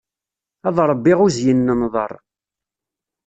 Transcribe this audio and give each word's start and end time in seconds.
Ad 0.67 0.77
ṛebbiɣ 0.89 1.19
uzyin 1.25 1.59
n 1.63 1.67
nnḍer. 1.77 2.11